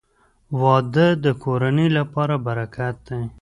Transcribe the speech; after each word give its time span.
•واده 0.61 1.07
د 1.23 1.25
کورنۍ 1.43 1.87
لپاره 1.97 2.35
برکت 2.47 2.95
دی. 3.07 3.21